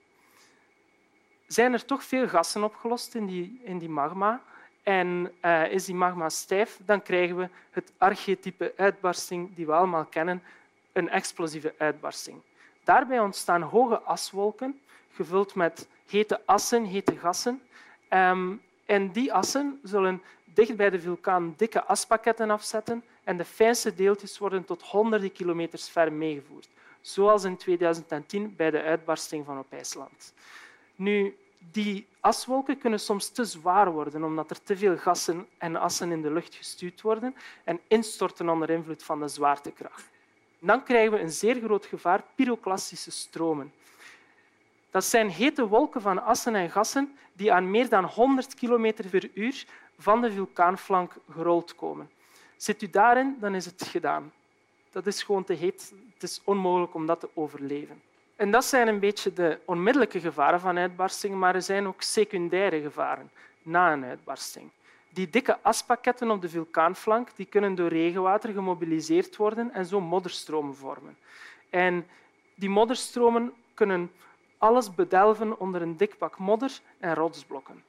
Zijn 1.48 1.74
er 1.74 1.86
toch 1.86 2.04
veel 2.04 2.28
gassen 2.28 2.64
opgelost 2.64 3.16
in 3.16 3.26
die, 3.26 3.62
in 3.64 3.78
die 3.78 3.90
magma 3.90 4.42
en 4.84 5.32
uh, 5.42 5.72
is 5.72 5.86
die 5.86 5.96
magma 5.96 6.30
stijf, 6.30 6.80
dan 6.86 7.02
krijgen 7.02 7.38
we 7.38 7.50
het 7.72 7.92
archetype 7.98 8.74
uitbarsting 8.78 9.56
die 9.56 9.66
we 9.66 9.72
allemaal 9.72 10.06
kennen, 10.06 10.44
een 10.92 11.10
explosieve 11.10 11.74
uitbarsting. 11.78 12.42
Daarbij 12.84 13.20
ontstaan 13.20 13.62
hoge 13.62 14.00
aswolken, 14.00 14.80
gevuld 15.14 15.56
met 15.56 15.88
hete 16.08 16.42
assen, 16.46 16.84
hete 16.84 17.18
gassen, 17.18 17.62
Um, 18.10 18.62
en 18.86 19.12
die 19.12 19.34
assen 19.34 19.80
zullen 19.84 20.22
dicht 20.54 20.76
bij 20.76 20.90
de 20.90 21.02
vulkaan 21.02 21.54
dikke 21.58 21.84
aspakketten 21.84 22.50
afzetten 22.50 23.04
en 23.24 23.38
de 23.38 23.46
fijnste 23.46 23.96
deeltjes 23.96 24.38
worden 24.38 24.66
tot 24.66 24.82
honderden 24.82 25.32
kilometers 25.32 25.90
ver 25.90 26.14
meegevoerd, 26.14 26.70
zoals 27.02 27.44
in 27.44 27.58
2010 27.58 28.54
bij 28.56 28.72
de 28.72 28.82
uitbarsting 28.82 29.46
van 29.46 29.60
op 29.60 29.74
IJsland. 29.74 30.34
Nu, 30.96 31.36
die 31.72 32.08
aswolken 32.20 32.78
kunnen 32.78 33.00
soms 33.00 33.30
te 33.30 33.46
zwaar 33.46 33.92
worden 33.92 34.24
omdat 34.24 34.50
er 34.50 34.64
te 34.64 34.78
veel 34.78 34.98
gassen 34.98 35.48
en 35.58 35.76
assen 35.76 36.12
in 36.12 36.22
de 36.22 36.32
lucht 36.32 36.56
gestuurd 36.56 37.02
worden 37.02 37.36
en 37.64 37.80
instorten 37.88 38.50
onder 38.50 38.70
invloed 38.70 39.04
van 39.04 39.20
de 39.20 39.28
zwaartekracht. 39.28 40.10
Dan 40.60 40.84
krijgen 40.84 41.12
we 41.12 41.20
een 41.20 41.32
zeer 41.32 41.56
groot 41.56 41.86
gevaar 41.86 42.24
pyroclastische 42.36 43.12
stromen. 43.12 43.74
Dat 44.96 45.06
zijn 45.06 45.30
hete 45.30 45.68
wolken 45.68 46.02
van 46.02 46.24
assen 46.24 46.56
en 46.56 46.70
gassen 46.72 47.18
die 47.34 47.54
aan 47.54 47.72
meer 47.72 47.90
dan 47.90 48.04
100 48.04 48.54
km 48.54 48.94
per 49.10 49.30
uur 49.34 49.66
van 49.98 50.22
de 50.22 50.32
vulkaanflank 50.32 51.14
gerold 51.32 51.76
komen. 51.76 52.10
Zit 52.58 52.82
u 52.82 52.90
daarin, 52.90 53.38
dan 53.40 53.56
is 53.56 53.66
het 53.66 53.88
gedaan. 53.88 54.34
Dat 54.92 55.08
is 55.08 55.24
gewoon 55.24 55.44
te 55.44 55.54
heet. 55.54 55.94
Het 56.14 56.24
is 56.24 56.42
onmogelijk 56.44 56.94
om 56.94 57.06
dat 57.06 57.20
te 57.20 57.30
overleven. 57.34 58.02
En 58.36 58.52
dat 58.52 58.66
zijn 58.66 58.88
een 58.88 59.00
beetje 59.00 59.34
de 59.34 59.60
onmiddellijke 59.66 60.20
gevaren 60.20 60.60
van 60.60 60.78
uitbarstingen, 60.78 61.40
maar 61.40 61.56
er 61.56 61.62
zijn 61.62 61.88
ook 61.88 62.02
secundaire 62.02 62.82
gevaren 62.82 63.32
na 63.62 63.94
een 63.94 64.04
uitbarsting. 64.04 64.70
Die 65.10 65.30
dikke 65.30 65.58
aspakketten 65.62 66.32
op 66.32 66.42
de 66.42 66.50
vulkaanflank 66.50 67.30
die 67.36 67.46
kunnen 67.46 67.76
door 67.76 67.90
regenwater 67.90 68.54
gemobiliseerd 68.54 69.36
worden 69.36 69.74
en 69.74 69.86
zo 69.86 70.02
modderstromen 70.02 70.76
vormen. 70.76 71.18
En 71.70 72.08
die 72.54 72.70
modderstromen 72.70 73.54
kunnen 73.74 74.12
alles 74.66 74.96
bedelven 74.96 75.60
onder 75.60 75.82
een 75.82 75.98
dik 75.98 76.18
pak 76.18 76.38
modder 76.38 76.80
en 77.00 77.16
rotsblokken. 77.16 77.84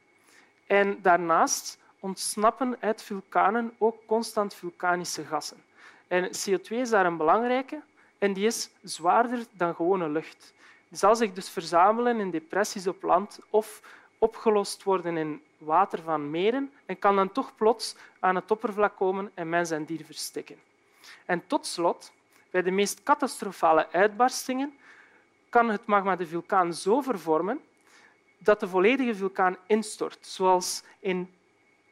En 0.67 0.99
daarnaast 1.03 1.79
ontsnappen 2.01 2.77
uit 2.81 3.03
vulkanen 3.03 3.75
ook 3.79 3.97
constant 4.07 4.55
vulkanische 4.55 5.25
gassen. 5.25 5.63
En 6.09 6.25
CO2 6.27 6.69
is 6.69 6.91
daar 6.91 7.07
een 7.07 7.17
belangrijke 7.17 7.81
en 8.19 8.33
die 8.33 8.47
is 8.47 8.71
zwaarder 8.83 9.45
dan 9.53 9.75
gewone 9.75 10.09
lucht. 10.09 10.55
Die 10.89 10.99
zal 10.99 11.17
zich 11.17 11.33
dus 11.33 11.49
verzamelen 11.49 12.21
in 12.21 12.31
depressies 12.31 12.87
op 12.87 13.03
land 13.03 13.39
of 13.51 13.83
opgelost 14.19 14.83
worden 14.83 15.17
in 15.17 15.43
water 15.59 16.03
van 16.03 16.31
meren 16.31 16.73
en 16.87 16.99
kan 16.99 17.17
dan 17.17 17.33
toch 17.33 17.55
plots 17.55 17.97
aan 18.21 18.35
het 18.35 18.51
oppervlak 18.51 18.97
komen 18.97 19.31
en 19.35 19.49
mens 19.49 19.71
en 19.71 19.85
dier 19.85 20.05
verstikken. 20.05 20.57
En 21.25 21.47
tot 21.47 21.67
slot, 21.67 22.13
bij 22.51 22.63
de 22.63 22.71
meest 22.71 23.03
catastrofale 23.03 23.89
uitbarstingen 23.93 24.75
kan 25.57 25.69
het 25.69 25.87
magma 25.87 26.17
de 26.17 26.27
vulkaan 26.27 26.75
zo 26.75 27.01
vervormen 27.01 27.61
dat 28.39 28.61
de 28.61 28.69
volledige 28.69 29.15
vulkaan 29.15 29.57
instort, 29.67 30.27
zoals 30.27 30.83
in 30.99 31.35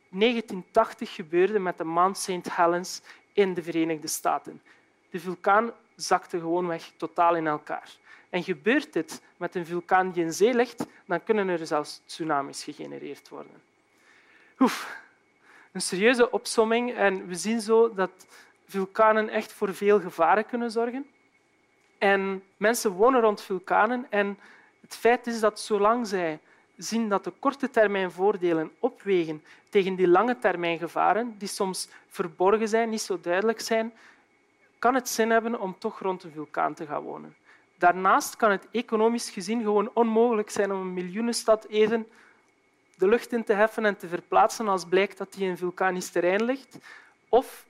1980 0.08 1.14
gebeurde 1.14 1.58
met 1.58 1.78
de 1.78 1.84
Mount 1.84 2.18
St. 2.18 2.56
Helens 2.56 3.02
in 3.32 3.54
de 3.54 3.62
Verenigde 3.62 4.08
Staten. 4.08 4.62
De 5.10 5.20
vulkaan 5.20 5.72
zakte 5.96 6.38
gewoonweg 6.38 6.92
totaal 6.96 7.36
in 7.36 7.46
elkaar. 7.46 7.96
En 8.30 8.42
gebeurt 8.42 8.92
dit 8.92 9.22
met 9.36 9.54
een 9.54 9.66
vulkaan 9.66 10.10
die 10.10 10.24
in 10.24 10.32
zee 10.32 10.54
ligt, 10.54 10.86
dan 11.06 11.24
kunnen 11.24 11.48
er 11.48 11.66
zelfs 11.66 12.00
tsunamis 12.06 12.64
gegenereerd 12.64 13.28
worden. 13.28 13.62
Oef, 14.58 14.96
een 15.72 15.80
serieuze 15.80 16.30
opsomming. 16.30 16.94
En 16.94 17.26
we 17.26 17.34
zien 17.34 17.60
zo 17.60 17.94
dat 17.94 18.26
vulkanen 18.66 19.28
echt 19.28 19.52
voor 19.52 19.74
veel 19.74 20.00
gevaren 20.00 20.46
kunnen 20.46 20.70
zorgen. 20.70 21.06
En 21.98 22.42
mensen 22.56 22.90
wonen 22.90 23.20
rond 23.20 23.42
vulkanen 23.42 24.06
en 24.10 24.38
het 24.80 24.96
feit 24.96 25.26
is 25.26 25.40
dat 25.40 25.60
zolang 25.60 26.06
zij 26.06 26.38
zien 26.76 27.08
dat 27.08 27.24
de 27.24 27.32
korte 27.38 27.70
termijn 27.70 28.10
voordelen 28.12 28.70
opwegen 28.78 29.42
tegen 29.68 29.94
die 29.94 30.08
lange 30.08 30.38
termijn 30.38 30.78
gevaren, 30.78 31.34
die 31.38 31.48
soms 31.48 31.88
verborgen 32.08 32.68
zijn, 32.68 32.90
niet 32.90 33.00
zo 33.00 33.20
duidelijk 33.20 33.60
zijn, 33.60 33.92
kan 34.78 34.94
het 34.94 35.08
zin 35.08 35.30
hebben 35.30 35.60
om 35.60 35.78
toch 35.78 36.00
rond 36.00 36.22
een 36.22 36.32
vulkaan 36.32 36.74
te 36.74 36.86
gaan 36.86 37.02
wonen. 37.02 37.34
Daarnaast 37.78 38.36
kan 38.36 38.50
het 38.50 38.66
economisch 38.70 39.30
gezien 39.30 39.62
gewoon 39.62 39.90
onmogelijk 39.94 40.50
zijn 40.50 40.72
om 40.72 40.80
een 40.80 40.94
miljoenenstad 40.94 41.66
even 41.66 42.06
de 42.96 43.08
lucht 43.08 43.32
in 43.32 43.44
te 43.44 43.52
heffen 43.52 43.84
en 43.84 43.96
te 43.96 44.08
verplaatsen 44.08 44.68
als 44.68 44.84
blijkt 44.84 45.18
dat 45.18 45.32
die 45.32 45.48
in 45.48 45.56
vulkanisch 45.56 46.10
terrein 46.10 46.44
ligt. 46.44 46.78
Of 47.28 47.66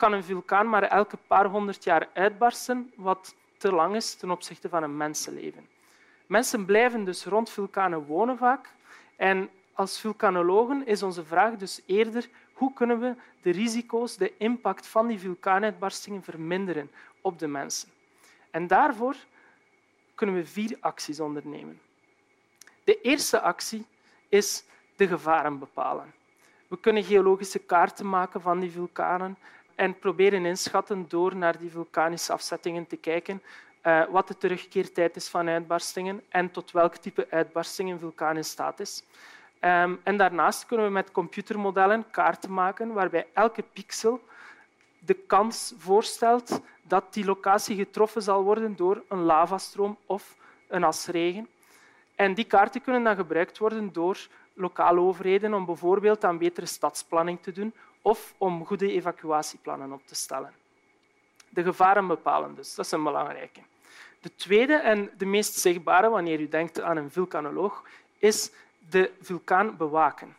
kan 0.00 0.12
een 0.12 0.24
vulkaan 0.24 0.68
maar 0.68 0.82
elke 0.82 1.16
paar 1.26 1.46
honderd 1.46 1.84
jaar 1.84 2.08
uitbarsten, 2.12 2.92
wat 2.96 3.34
te 3.56 3.72
lang 3.72 3.96
is 3.96 4.14
ten 4.14 4.30
opzichte 4.30 4.68
van 4.68 4.82
een 4.82 4.96
mensenleven. 4.96 5.68
Mensen 6.26 6.64
blijven 6.64 7.04
dus 7.04 7.24
rond 7.24 7.50
vulkanen 7.50 8.04
wonen 8.04 8.38
vaak. 8.38 8.72
En 9.16 9.50
als 9.72 10.00
vulkanologen 10.00 10.86
is 10.86 11.02
onze 11.02 11.24
vraag 11.24 11.56
dus 11.56 11.80
eerder 11.86 12.28
hoe 12.52 12.72
kunnen 12.72 13.00
we 13.00 13.14
de 13.42 13.50
risico's, 13.50 14.16
de 14.16 14.36
impact 14.36 14.86
van 14.86 15.06
die 15.06 15.18
vulkaanuitbarstingen 15.18 16.22
verminderen 16.22 16.90
op 17.20 17.38
de 17.38 17.46
mensen. 17.46 17.88
En 18.50 18.66
daarvoor 18.66 19.16
kunnen 20.14 20.34
we 20.34 20.46
vier 20.46 20.76
acties 20.80 21.20
ondernemen. 21.20 21.80
De 22.84 23.00
eerste 23.00 23.40
actie 23.40 23.86
is 24.28 24.64
de 24.96 25.06
gevaren 25.06 25.58
bepalen. 25.58 26.12
We 26.68 26.78
kunnen 26.80 27.04
geologische 27.04 27.58
kaarten 27.58 28.08
maken 28.08 28.40
van 28.40 28.60
die 28.60 28.70
vulkanen 28.70 29.36
en 29.80 29.98
proberen 29.98 30.46
inschatten 30.46 31.04
door 31.08 31.36
naar 31.36 31.58
die 31.58 31.70
vulkanische 31.70 32.32
afzettingen 32.32 32.86
te 32.86 32.96
kijken 32.96 33.42
uh, 33.86 34.02
wat 34.10 34.28
de 34.28 34.36
terugkeertijd 34.36 35.16
is 35.16 35.28
van 35.28 35.48
uitbarstingen 35.48 36.22
en 36.28 36.50
tot 36.50 36.70
welk 36.70 36.96
type 36.96 37.26
uitbarsting 37.30 37.90
een 37.90 37.98
vulkaan 37.98 38.36
in 38.36 38.44
staat 38.44 38.80
is. 38.80 39.02
Um, 39.60 40.00
en 40.02 40.16
daarnaast 40.16 40.66
kunnen 40.66 40.86
we 40.86 40.92
met 40.92 41.10
computermodellen 41.10 42.04
kaarten 42.10 42.52
maken 42.52 42.92
waarbij 42.92 43.26
elke 43.32 43.62
pixel 43.72 44.20
de 44.98 45.14
kans 45.14 45.74
voorstelt 45.78 46.60
dat 46.82 47.04
die 47.14 47.24
locatie 47.24 47.76
getroffen 47.76 48.22
zal 48.22 48.42
worden 48.42 48.76
door 48.76 49.02
een 49.08 49.22
lavastroom 49.22 49.96
of 50.06 50.36
een 50.68 50.84
asregen. 50.84 51.48
En 52.14 52.34
die 52.34 52.44
kaarten 52.44 52.82
kunnen 52.82 53.04
dan 53.04 53.16
gebruikt 53.16 53.58
worden 53.58 53.92
door 53.92 54.26
lokale 54.52 55.00
overheden 55.00 55.54
om 55.54 55.64
bijvoorbeeld 55.64 56.24
aan 56.24 56.38
betere 56.38 56.66
stadsplanning 56.66 57.38
te 57.42 57.52
doen 57.52 57.72
of 58.02 58.34
om 58.38 58.66
goede 58.66 58.92
evacuatieplannen 58.92 59.92
op 59.92 60.06
te 60.06 60.14
stellen. 60.14 60.52
De 61.48 61.62
gevaren 61.62 62.06
bepalen 62.06 62.54
dus, 62.54 62.74
dat 62.74 62.84
is 62.84 62.90
een 62.90 63.02
belangrijke. 63.02 63.60
De 64.20 64.34
tweede 64.34 64.74
en 64.74 65.10
de 65.18 65.26
meest 65.26 65.54
zichtbare, 65.54 66.08
wanneer 66.08 66.40
u 66.40 66.48
denkt 66.48 66.80
aan 66.80 66.96
een 66.96 67.10
vulkanoloog, 67.10 67.84
is 68.18 68.50
de 68.90 69.12
vulkaan 69.20 69.76
bewaken. 69.76 70.36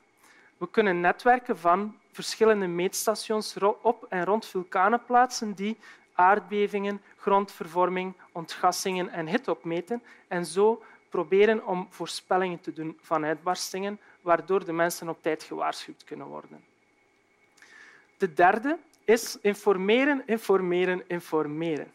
We 0.58 0.70
kunnen 0.70 1.00
netwerken 1.00 1.58
van 1.58 1.98
verschillende 2.12 2.68
meetstations 2.68 3.58
op 3.82 4.06
en 4.10 4.26
rond 4.26 4.46
vulkanen 4.46 5.06
plaatsen 5.06 5.54
die 5.54 5.78
aardbevingen, 6.14 7.02
grondvervorming, 7.18 8.14
ontgassingen 8.32 9.10
en 9.10 9.28
hitte 9.28 9.52
opmeten 9.52 10.04
en 10.28 10.46
zo 10.46 10.84
proberen 11.10 11.66
om 11.66 11.88
voorspellingen 11.90 12.62
te 12.62 12.74
doen 12.74 12.98
van 13.02 13.26
uitbarstingen, 13.26 14.00
waardoor 14.22 14.66
de 14.66 14.74
mensen 14.74 15.10
op 15.10 15.22
tijd 15.22 15.44
gewaarschuwd 15.44 16.04
kunnen 16.04 16.28
worden. 16.28 16.71
De 18.22 18.34
derde 18.34 18.78
is 19.06 19.38
informeren, 19.42 20.24
informeren, 20.26 21.04
informeren. 21.08 21.92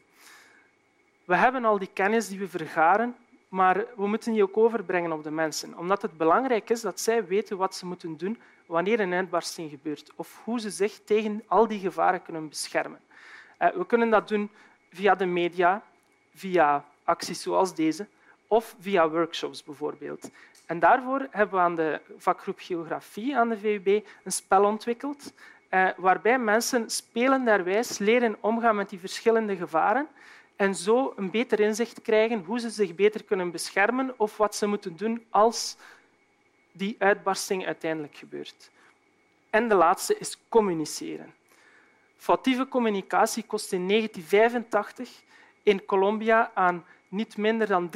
We 1.24 1.36
hebben 1.36 1.64
al 1.64 1.78
die 1.78 1.90
kennis 1.92 2.28
die 2.28 2.38
we 2.38 2.48
vergaren, 2.48 3.16
maar 3.48 3.84
we 3.96 4.06
moeten 4.06 4.32
die 4.32 4.42
ook 4.42 4.56
overbrengen 4.56 5.12
op 5.12 5.22
de 5.22 5.30
mensen, 5.30 5.78
omdat 5.78 6.02
het 6.02 6.16
belangrijk 6.16 6.70
is 6.70 6.80
dat 6.80 7.00
zij 7.00 7.26
weten 7.26 7.56
wat 7.56 7.74
ze 7.74 7.86
moeten 7.86 8.16
doen 8.16 8.38
wanneer 8.66 9.00
een 9.00 9.12
uitbarsting 9.12 9.70
gebeurt 9.70 10.10
of 10.16 10.40
hoe 10.44 10.60
ze 10.60 10.70
zich 10.70 11.00
tegen 11.04 11.42
al 11.46 11.66
die 11.66 11.78
gevaren 11.78 12.22
kunnen 12.22 12.48
beschermen. 12.48 13.00
Eh, 13.58 13.74
we 13.74 13.86
kunnen 13.86 14.10
dat 14.10 14.28
doen 14.28 14.50
via 14.92 15.14
de 15.14 15.26
media, 15.26 15.82
via 16.34 16.84
acties 17.04 17.42
zoals 17.42 17.74
deze 17.74 18.06
of 18.46 18.76
via 18.80 19.08
workshops 19.08 19.64
bijvoorbeeld. 19.64 20.30
En 20.66 20.78
daarvoor 20.78 21.26
hebben 21.30 21.58
we 21.58 21.64
aan 21.64 21.76
de 21.76 22.00
vakgroep 22.18 22.58
Geografie 22.58 23.36
aan 23.36 23.48
de 23.48 23.58
VUB 23.58 23.86
een 24.24 24.32
spel 24.32 24.64
ontwikkeld 24.64 25.32
waarbij 25.96 26.38
mensen 26.38 26.90
spelenderwijs 26.90 27.98
leren 27.98 28.36
omgaan 28.40 28.76
met 28.76 28.88
die 28.88 28.98
verschillende 28.98 29.56
gevaren 29.56 30.08
en 30.56 30.74
zo 30.74 31.12
een 31.16 31.30
beter 31.30 31.60
inzicht 31.60 32.02
krijgen 32.02 32.44
hoe 32.44 32.58
ze 32.58 32.70
zich 32.70 32.94
beter 32.94 33.24
kunnen 33.24 33.50
beschermen 33.50 34.14
of 34.16 34.36
wat 34.36 34.54
ze 34.54 34.66
moeten 34.66 34.96
doen 34.96 35.24
als 35.30 35.76
die 36.72 36.96
uitbarsting 36.98 37.66
uiteindelijk 37.66 38.16
gebeurt. 38.16 38.70
En 39.50 39.68
de 39.68 39.74
laatste 39.74 40.18
is 40.18 40.38
communiceren. 40.48 41.34
Foutieve 42.16 42.68
communicatie 42.68 43.42
kost 43.42 43.72
in 43.72 43.88
1985 43.88 45.22
in 45.62 45.84
Colombia 45.84 46.50
aan 46.54 46.84
niet 47.08 47.36
minder 47.36 47.66
dan 47.66 47.90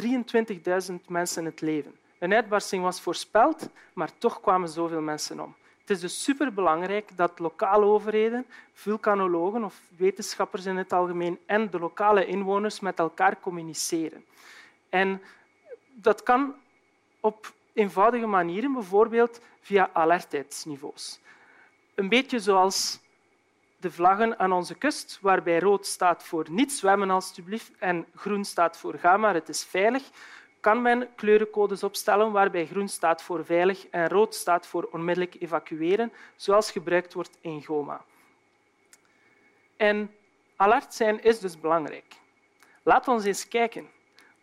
23.000 0.90 0.94
mensen 1.08 1.44
het 1.44 1.60
leven. 1.60 1.94
Een 2.18 2.34
uitbarsting 2.34 2.82
was 2.82 3.00
voorspeld, 3.00 3.68
maar 3.92 4.10
toch 4.18 4.40
kwamen 4.40 4.68
zoveel 4.68 5.00
mensen 5.00 5.40
om. 5.40 5.54
Het 5.90 5.98
is 6.02 6.04
dus 6.04 6.22
superbelangrijk 6.24 7.16
dat 7.16 7.38
lokale 7.38 7.84
overheden, 7.84 8.46
vulkanologen 8.72 9.64
of 9.64 9.80
wetenschappers 9.96 10.66
in 10.66 10.76
het 10.76 10.92
algemeen 10.92 11.38
en 11.46 11.70
de 11.70 11.78
lokale 11.78 12.26
inwoners 12.26 12.80
met 12.80 12.98
elkaar 12.98 13.40
communiceren. 13.40 14.24
En 14.88 15.22
dat 15.94 16.22
kan 16.22 16.54
op 17.20 17.52
eenvoudige 17.72 18.26
manieren, 18.26 18.72
bijvoorbeeld 18.72 19.40
via 19.60 19.90
alertheidsniveaus. 19.92 21.20
Een 21.94 22.08
beetje 22.08 22.38
zoals 22.38 23.00
de 23.76 23.90
vlaggen 23.90 24.38
aan 24.38 24.52
onze 24.52 24.74
kust, 24.74 25.18
waarbij 25.20 25.58
rood 25.58 25.86
staat 25.86 26.24
voor 26.24 26.46
niet 26.50 26.72
zwemmen 26.72 27.10
alstublieft 27.10 27.70
en 27.78 28.06
groen 28.14 28.44
staat 28.44 28.76
voor 28.76 28.98
ga 28.98 29.16
maar, 29.16 29.34
het 29.34 29.48
is 29.48 29.64
veilig 29.64 30.02
kan 30.60 30.82
men 30.82 31.08
kleurencodes 31.14 31.82
opstellen 31.82 32.32
waarbij 32.32 32.66
groen 32.66 32.88
staat 32.88 33.22
voor 33.22 33.44
veilig 33.44 33.86
en 33.90 34.08
rood 34.08 34.34
staat 34.34 34.66
voor 34.66 34.88
onmiddellijk 34.92 35.36
evacueren, 35.38 36.12
zoals 36.36 36.70
gebruikt 36.70 37.12
wordt 37.12 37.38
in 37.40 37.64
GOMA. 37.64 38.04
En 39.76 40.14
alert 40.56 40.94
zijn 40.94 41.22
is 41.22 41.38
dus 41.38 41.60
belangrijk. 41.60 42.14
Laat 42.82 43.08
ons 43.08 43.24
eens 43.24 43.48
kijken 43.48 43.88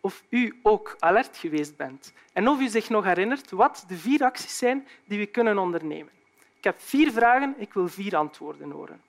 of 0.00 0.22
u 0.28 0.58
ook 0.62 0.96
alert 0.98 1.36
geweest 1.36 1.76
bent 1.76 2.12
en 2.32 2.48
of 2.48 2.60
u 2.60 2.68
zich 2.68 2.88
nog 2.88 3.04
herinnert 3.04 3.50
wat 3.50 3.84
de 3.88 3.96
vier 3.96 4.22
acties 4.24 4.58
zijn 4.58 4.88
die 5.04 5.18
we 5.18 5.26
kunnen 5.26 5.58
ondernemen. 5.58 6.12
Ik 6.56 6.64
heb 6.64 6.80
vier 6.80 7.12
vragen, 7.12 7.54
ik 7.58 7.72
wil 7.72 7.88
vier 7.88 8.16
antwoorden 8.16 8.70
horen. 8.70 9.02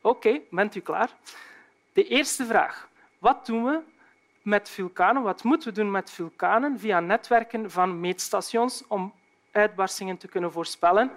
Oké, 0.00 0.40
bent 0.50 0.74
u 0.74 0.80
klaar? 0.80 1.10
De 1.92 2.06
eerste 2.06 2.44
vraag. 2.44 2.88
Wat 3.18 3.46
doen 3.46 3.64
we 3.64 3.80
met 4.46 4.68
vulkanen? 4.68 5.22
Wat 5.22 5.42
moeten 5.42 5.68
we 5.68 5.74
doen 5.74 5.90
met 5.90 6.10
vulkanen 6.10 6.78
via 6.78 7.00
netwerken 7.00 7.70
van 7.70 8.00
meetstations 8.00 8.84
om 8.86 9.14
uitbarstingen 9.50 10.16
te 10.16 10.28
kunnen 10.28 10.52
voorspellen? 10.52 11.10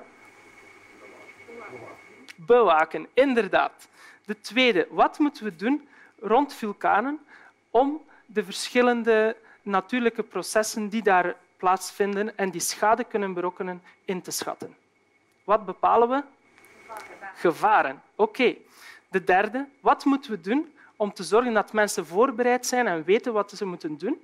Bewaken, 2.35 3.07
inderdaad. 3.13 3.87
De 4.25 4.41
tweede. 4.41 4.87
Wat 4.89 5.19
moeten 5.19 5.43
we 5.43 5.55
doen 5.55 5.87
rond 6.19 6.53
vulkanen 6.53 7.19
om 7.69 8.01
de 8.25 8.43
verschillende 8.43 9.35
natuurlijke 9.61 10.23
processen 10.23 10.89
die 10.89 11.03
daar 11.03 11.35
plaatsvinden 11.57 12.37
en 12.37 12.49
die 12.49 12.61
schade 12.61 13.03
kunnen 13.03 13.33
berokkenen 13.33 13.81
in 14.05 14.21
te 14.21 14.31
schatten? 14.31 14.75
Wat 15.43 15.65
bepalen 15.65 16.09
we? 16.09 16.23
Gevaren. 17.35 18.01
Oké. 18.15 18.55
De 19.09 19.23
derde. 19.23 19.67
Wat 19.79 20.05
moeten 20.05 20.31
we 20.31 20.41
doen 20.41 20.73
om 20.99 21.13
te 21.13 21.23
zorgen 21.23 21.53
dat 21.53 21.73
mensen 21.73 22.05
voorbereid 22.05 22.65
zijn 22.65 22.87
en 22.87 23.03
weten 23.03 23.33
wat 23.33 23.51
ze 23.51 23.65
moeten 23.65 23.97
doen? 23.97 24.21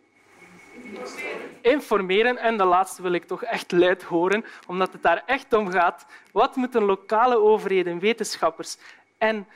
Informeren. 1.61 2.37
En 2.37 2.57
de 2.57 2.63
laatste 2.63 3.01
wil 3.01 3.11
ik 3.11 3.25
toch 3.25 3.43
echt 3.43 3.71
luid 3.71 4.03
horen, 4.03 4.45
omdat 4.67 4.91
het 4.91 5.01
daar 5.01 5.23
echt 5.25 5.53
om 5.53 5.71
gaat. 5.71 6.05
Wat 6.31 6.55
moeten 6.55 6.83
lokale 6.83 7.37
overheden, 7.37 7.99
wetenschappers 7.99 8.77
en 9.17 9.47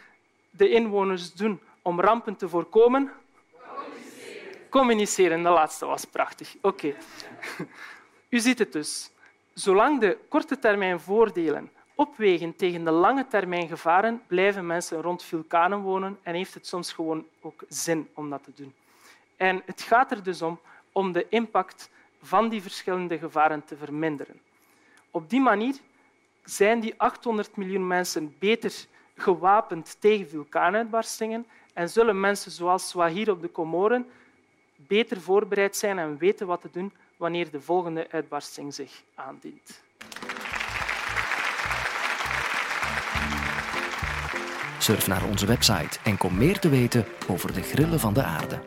de 0.49 0.69
inwoners 0.69 1.33
doen 1.33 1.59
om 1.81 2.01
rampen 2.01 2.35
te 2.35 2.49
voorkomen? 2.49 3.11
Communiceren. 3.51 4.69
Communiceren, 4.69 5.43
de 5.43 5.49
laatste 5.49 5.85
was 5.85 6.05
prachtig. 6.05 6.55
Oké. 6.61 6.95
U 8.29 8.39
ziet 8.39 8.59
het 8.59 8.71
dus. 8.71 9.11
Zolang 9.53 9.99
de 9.99 10.17
korte 10.29 10.59
termijn 10.59 10.99
voordelen 10.99 11.71
opwegen 11.99 12.55
tegen 12.55 12.83
de 12.83 12.91
lange 12.91 13.27
termijn 13.27 13.67
gevaren, 13.67 14.21
blijven 14.27 14.65
mensen 14.65 15.01
rond 15.01 15.23
vulkanen 15.23 15.79
wonen 15.79 16.17
en 16.23 16.33
heeft 16.35 16.53
het 16.53 16.67
soms 16.67 16.93
gewoon 16.93 17.25
ook 17.41 17.63
zin 17.67 18.09
om 18.13 18.29
dat 18.29 18.43
te 18.43 18.51
doen. 18.55 18.73
En 19.37 19.61
het 19.65 19.81
gaat 19.81 20.11
er 20.11 20.23
dus 20.23 20.41
om 20.41 20.59
om 20.91 21.11
de 21.11 21.25
impact 21.29 21.89
van 22.21 22.49
die 22.49 22.61
verschillende 22.61 23.17
gevaren 23.17 23.65
te 23.65 23.75
verminderen. 23.77 24.39
Op 25.11 25.29
die 25.29 25.39
manier 25.39 25.75
zijn 26.43 26.79
die 26.79 26.93
800 26.97 27.55
miljoen 27.55 27.87
mensen 27.87 28.35
beter 28.39 28.85
gewapend 29.15 29.97
tegen 29.99 30.29
vulkaanuitbarstingen 30.29 31.45
en 31.73 31.89
zullen 31.89 32.19
mensen 32.19 32.51
zoals 32.51 32.89
Swahir 32.89 33.31
op 33.31 33.41
de 33.41 33.51
Comoren 33.51 34.09
beter 34.75 35.21
voorbereid 35.21 35.75
zijn 35.75 35.99
en 35.99 36.17
weten 36.17 36.47
wat 36.47 36.61
te 36.61 36.69
doen 36.71 36.93
wanneer 37.17 37.51
de 37.51 37.61
volgende 37.61 38.07
uitbarsting 38.11 38.73
zich 38.73 39.03
aandient. 39.15 39.87
Surf 44.89 45.07
naar 45.07 45.23
onze 45.23 45.45
website 45.45 45.99
en 46.03 46.17
kom 46.17 46.37
meer 46.37 46.59
te 46.59 46.69
weten 46.69 47.05
over 47.27 47.53
de 47.53 47.61
grillen 47.61 47.99
van 47.99 48.13
de 48.13 48.23
aarde. 48.23 48.59